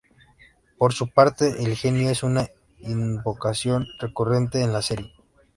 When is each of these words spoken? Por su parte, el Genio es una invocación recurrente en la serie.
Por 0.79 0.93
su 0.93 1.09
parte, 1.09 1.63
el 1.63 1.75
Genio 1.75 2.09
es 2.09 2.23
una 2.23 2.49
invocación 2.79 3.85
recurrente 3.99 4.63
en 4.63 4.73
la 4.73 4.81
serie. 4.81 5.13